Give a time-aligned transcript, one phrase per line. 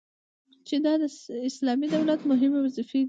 [0.67, 1.03] چي دا د
[1.49, 2.99] اسلامي دولت مهمي وظيفي دي